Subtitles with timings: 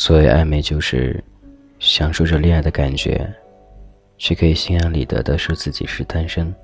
[0.00, 1.22] 所谓暧昧，就是
[1.80, 3.28] 享受着恋爱的感觉，
[4.16, 6.54] 却可以心安理得的说自己是单身。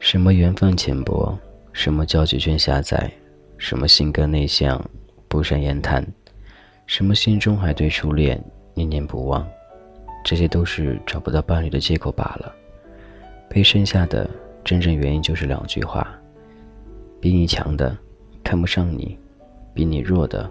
[0.00, 1.38] 什么缘分浅薄，
[1.72, 3.08] 什么交际圈狭窄，
[3.56, 4.84] 什么性格内向，
[5.28, 6.04] 不善言谈，
[6.88, 8.42] 什么心中还对初恋
[8.74, 9.48] 念念不忘，
[10.24, 12.52] 这些都是找不到伴侣的借口罢了。
[13.48, 14.28] 被剩下的
[14.64, 16.18] 真正原因就是两句话：
[17.20, 17.96] 比你强的
[18.42, 19.16] 看不上你，
[19.72, 20.50] 比你弱的。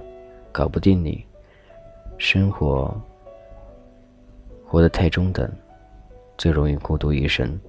[0.53, 1.25] 搞不定你，
[2.19, 2.95] 生活
[4.63, 5.51] 活得太中等，
[6.37, 7.59] 最容易孤独一生。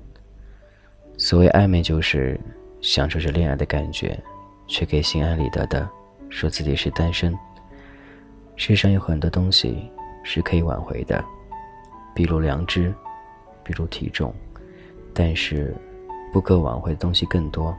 [1.16, 2.39] 所谓暧昧，就是
[2.83, 4.23] 享受着恋爱的感觉，
[4.69, 5.89] 却可以心安理得的
[6.28, 7.34] 说自己是单身。
[8.55, 9.91] 世上有很多东西
[10.23, 11.25] 是可以挽回的，
[12.14, 12.95] 比如良知，
[13.62, 14.30] 比如体重，
[15.14, 15.75] 但是
[16.34, 17.75] 不可挽回的东西更多，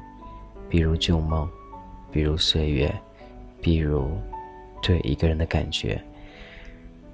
[0.67, 1.47] 比如旧梦，
[2.11, 2.91] 比如岁月，
[3.61, 4.09] 比如。
[4.85, 5.99] 对一个人的感觉。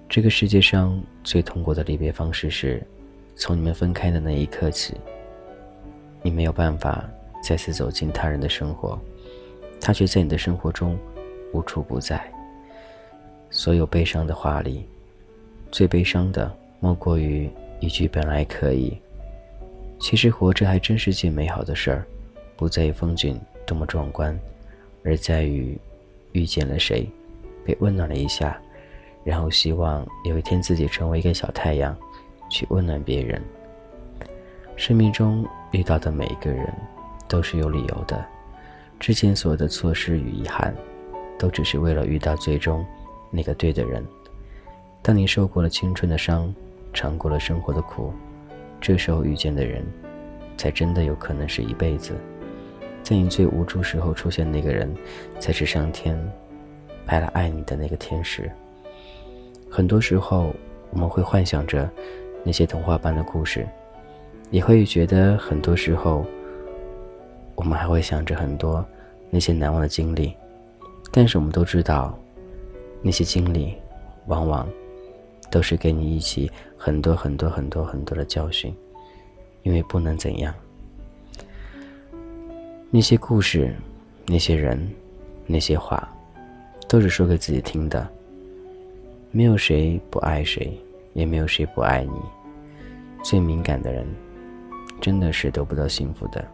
[0.10, 2.86] 这个世界上最痛苦的离别方式是，
[3.34, 4.96] 从你们分开的那一刻起，
[6.22, 7.10] 你没有办法
[7.42, 9.00] 再次走进他人的生活，
[9.80, 11.00] 他却在你的生活中
[11.54, 12.22] 无处不在。
[13.50, 14.86] 所有悲伤的话里，
[15.72, 17.50] 最悲伤的莫过于
[17.80, 19.00] 一句“本来可以”。
[19.98, 22.06] 其实活着还真是件美好的事儿，
[22.58, 24.38] 不在于风景多么壮观，
[25.06, 25.78] 而在于
[26.34, 27.10] 遇见了谁。
[27.64, 28.59] 被温暖了一下，
[29.23, 31.95] 然后希望有一天自己成为一个小太阳，
[32.50, 33.42] 去温暖别人。
[34.76, 36.68] 生命中遇到的每一个人，
[37.28, 38.26] 都是有理由的。
[39.00, 40.76] 之前所有的错失与遗憾，
[41.38, 42.86] 都只是为了遇到最终
[43.30, 44.06] 那个对的人。
[45.02, 46.53] 当你受过了青春的伤，
[46.94, 48.14] 尝过了生活的苦，
[48.80, 49.86] 这时候遇见的人，
[50.58, 52.14] 才真的有可能是一辈子。
[53.02, 54.94] 在你最无助时候出现那个人，
[55.40, 56.16] 才是上天。
[57.12, 58.50] 派了爱你的那个天使。
[59.70, 60.56] 很多时候，
[60.92, 61.90] 我们会幻想着
[62.42, 63.68] 那些童话般的故事，
[64.50, 66.26] 也会觉得很多时候，
[67.54, 68.86] 我们还会想着很多
[69.30, 70.34] 那些难忘的经历。
[71.12, 72.18] 但是我们都知道，
[73.02, 73.76] 那些经历
[74.28, 74.66] 往往
[75.50, 78.74] 都是给你一起很多很多很多很多的教训，
[79.64, 80.56] 因为不能怎样。
[82.90, 83.76] 那些故事，
[84.28, 84.90] 那些人，
[85.46, 86.10] 那些话。
[86.91, 88.06] 都是说给自己听的。
[89.31, 90.78] 没有谁不爱谁，
[91.13, 92.19] 也没有谁不爱你。
[93.24, 94.06] 最敏感的人，
[95.00, 96.46] 真的是得不到幸福的。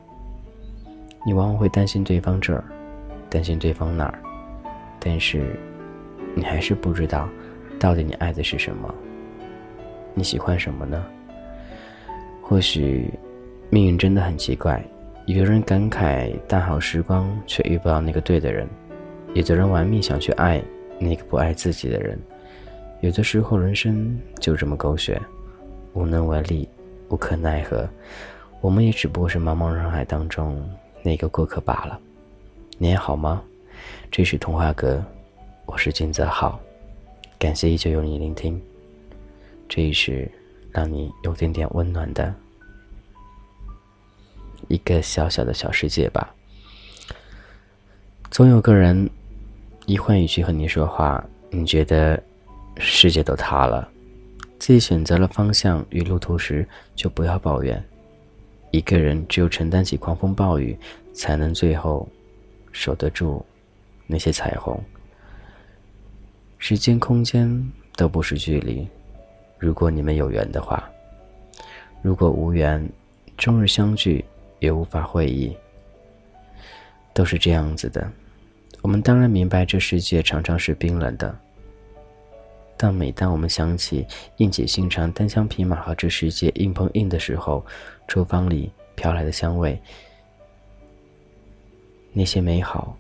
[1.25, 2.63] 你往往会担心对方这儿，
[3.31, 4.19] 担心对方那儿，
[4.99, 5.59] 但是
[6.35, 7.27] 你还是不知道，
[7.79, 8.93] 到底你爱的是什么，
[10.13, 11.03] 你喜欢什么呢？
[12.43, 13.11] 或许，
[13.71, 14.85] 命运真的很奇怪，
[15.25, 18.67] 有人感慨大好时光，却遇不到那个对的人。
[19.33, 20.63] 有的人玩命想去爱
[20.99, 22.19] 那个不爱自己的人，
[23.01, 25.21] 有的时候人生就这么狗血，
[25.93, 26.67] 无能为力，
[27.09, 27.88] 无可奈何。
[28.61, 30.67] 我们也只不过是茫茫人海当中
[31.03, 31.99] 那个过客罢了。
[32.79, 33.43] 你还好吗？
[34.09, 35.03] 这是童话阁，
[35.65, 36.59] 我是金泽浩，
[37.38, 38.59] 感谢依旧有你聆听。
[39.69, 40.29] 这一是
[40.71, 42.33] 让你有点点温暖的
[44.67, 46.33] 一个小小的小世界吧。
[48.29, 49.09] 总有个人。
[49.85, 52.21] 一换语气和你说话，你觉得
[52.75, 53.89] 世界都塌了。
[54.59, 57.81] 自己选择了方向与路途时，就不要抱怨。
[58.71, 60.77] 一个人只有承担起狂风暴雨，
[61.13, 62.05] 才能最后
[62.73, 63.45] 守得住
[64.05, 64.77] 那些彩虹。
[66.57, 68.85] 时间、空间都不是距离。
[69.57, 70.83] 如果你们有缘的话，
[72.01, 72.85] 如果无缘，
[73.38, 74.25] 终日相聚
[74.59, 75.55] 也无法会意。
[77.17, 78.07] 都是这样子的。
[78.83, 81.35] 我们当然明白，这世界常常是冰冷的。
[82.78, 84.05] 但每当我们想起
[84.35, 87.65] 硬起心肠、单枪匹马和这世界硬碰硬的时候，
[88.07, 89.81] 厨房里飘来的香味，
[92.13, 92.95] 那些美好，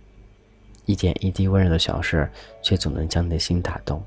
[0.85, 2.27] 一点一滴温柔的小事，
[2.63, 4.03] 却总能将你的心打动。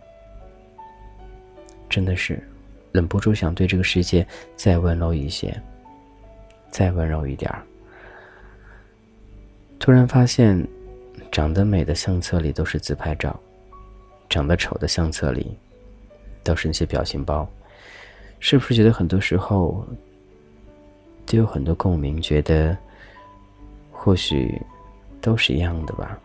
[1.88, 2.43] 真的是，
[2.90, 4.26] 忍不住想对这个世界
[4.56, 5.56] 再温柔一些，
[6.69, 7.62] 再温柔一点儿。
[9.81, 10.65] 突然发现。
[11.32, 13.38] 长得美的相册里都是自拍照，
[14.29, 15.56] 长得丑的相册里
[16.43, 17.49] 都是那些表情包。
[18.41, 19.87] 是不是觉得很多时候
[21.25, 22.21] 都有很多共鸣？
[22.21, 22.77] 觉得
[23.93, 24.61] 或许
[25.21, 26.19] 都是一样的吧。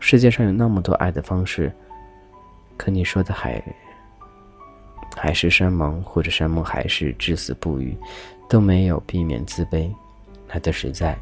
[0.00, 1.70] 世界上有那么多爱的方式，
[2.78, 3.62] 可你说的海
[5.14, 7.94] 海誓山盟，或者山盟海誓、至死不渝，
[8.48, 9.92] 都没有避免自卑
[10.52, 11.18] 来的实在。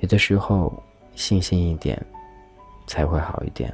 [0.00, 0.72] 有的时候，
[1.14, 2.00] 信心一点。
[2.84, 3.72] 才会好一点。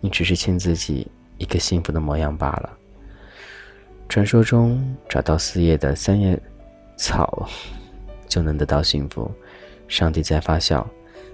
[0.00, 1.06] 你只是欠自己
[1.38, 2.76] 一个幸福的模样罢了。
[4.08, 6.38] 传说中找到四叶的三叶
[6.96, 7.48] 草，
[8.28, 9.30] 就能得到幸福。
[9.88, 10.86] 上帝在发笑，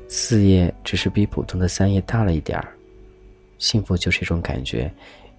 [0.08, 2.69] 四叶只是比普通的三叶大了一点儿。
[3.58, 4.93] 幸福就是一种感觉，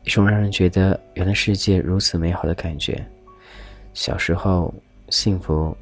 [0.03, 3.05] 一种让人觉得原来世界如此美好的感觉。
[3.93, 4.73] 小时候，
[5.09, 5.77] 幸福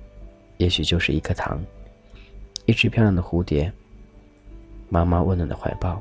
[0.62, 1.60] 也许就是一颗糖，
[2.68, 3.74] 一只漂亮的蝴蝶，
[4.90, 6.00] 妈妈温暖的怀抱。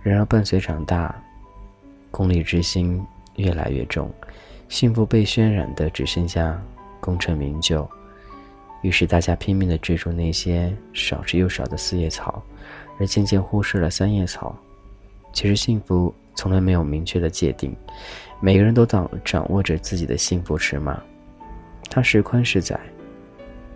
[0.00, 1.12] 然而伴随长大，
[2.08, 3.04] 功利之心
[3.34, 4.08] 越来越重。
[4.68, 6.56] 幸福被渲染的只剩下
[7.00, 7.88] 功成名就，
[8.82, 12.40] 于是大家拼命的追逐那些少之又少的四叶草，
[13.00, 14.56] 而渐渐忽视了三叶草。
[15.32, 17.76] 其实幸福从来没有明确的界定，
[18.38, 21.02] 每个人都掌掌握着自己的幸福尺码，
[21.90, 22.78] 它时宽时窄，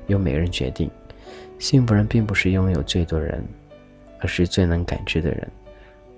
[0.08, 0.90] 由每个人决定。
[1.58, 3.42] 幸福人并不是拥有最多人，
[4.20, 5.48] 而是最能感知的人。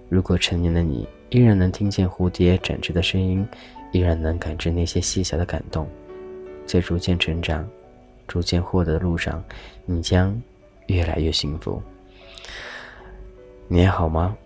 [0.09, 3.47] 如果成年的你依然能听见蝴蝶展翅的声音。
[3.93, 5.85] 依然能感知那些细小的感动，
[6.65, 7.69] 在逐渐成长、
[8.29, 9.43] 逐渐获得的路上，
[9.85, 10.41] 你将
[10.87, 11.83] 越来越幸福。
[13.67, 14.37] 你还好吗？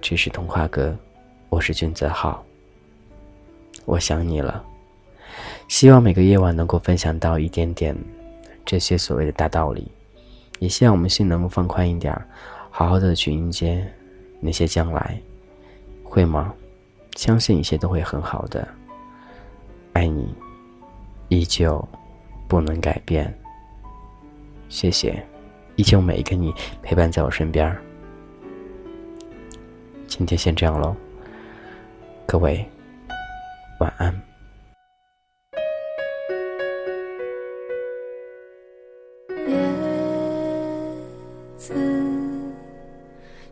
[0.00, 0.96] 这是童话哥，
[1.50, 2.42] 我是君泽浩。
[3.84, 4.64] 我想你了，
[5.68, 7.94] 希望每个夜晚能够分享到一点点
[8.66, 9.90] 这些所谓的大道理，
[10.58, 12.12] 也希望我们心能够放宽一点，
[12.70, 13.86] 好好的去迎接
[14.40, 15.18] 那些将来，
[16.02, 16.52] 会吗？
[17.16, 18.66] 相信一切都会很好的。
[19.94, 20.34] 爱你，
[21.28, 21.82] 依旧
[22.46, 23.32] 不能改变。
[24.68, 25.24] 谢谢，
[25.76, 26.52] 依旧每一个你
[26.82, 27.74] 陪伴在我身边。
[30.08, 30.94] 今天先这样喽，
[32.26, 32.68] 各位
[33.78, 34.25] 晚安。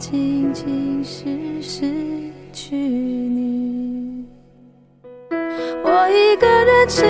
[0.00, 1.26] 仅仅是
[1.60, 1.84] 失
[2.54, 4.24] 去你，
[5.84, 7.02] 我一个人吃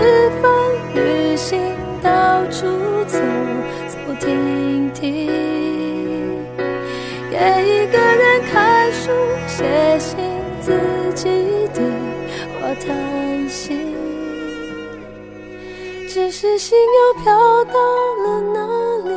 [0.43, 0.51] 饭、
[0.93, 1.57] 旅行、
[2.03, 2.67] 到处
[3.07, 3.17] 走
[3.87, 5.29] 走停停，
[7.31, 9.13] 也一个人看书、
[9.47, 9.65] 写
[10.01, 10.19] 信，
[10.61, 10.73] 自
[11.15, 11.29] 己
[11.73, 11.85] 对
[12.61, 13.95] 话谈心，
[16.09, 17.73] 只是心又飘到
[18.25, 18.59] 了哪
[19.09, 19.11] 里？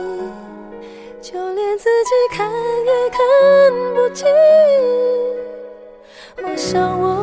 [1.23, 2.47] 就连自己看
[3.23, 4.27] 看不清，
[6.43, 7.22] 我想我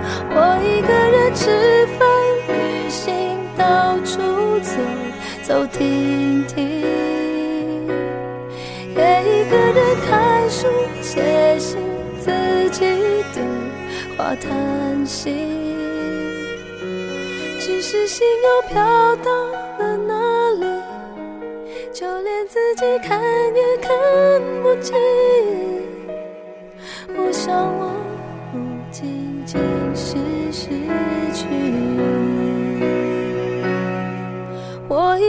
[0.33, 2.07] 我一个人吃饭、
[2.47, 4.21] 旅行，到处
[4.61, 4.71] 走
[5.43, 6.81] 走停停，
[8.95, 10.67] 也一个人看书、
[11.01, 11.77] 写信，
[12.19, 12.31] 自
[12.69, 12.79] 己
[13.33, 13.43] 对
[14.17, 15.49] 话谈心。
[17.59, 19.31] 只是心又飘到
[19.79, 20.13] 了哪
[20.59, 20.65] 里？
[21.93, 23.21] 就连自己看
[23.53, 23.91] 也看
[24.63, 24.95] 不清。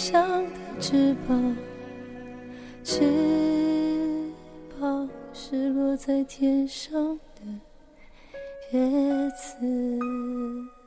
[0.00, 1.56] 像个翅膀
[2.84, 3.02] 翅
[4.78, 7.42] 膀是落在天上的
[8.70, 10.77] 叶子。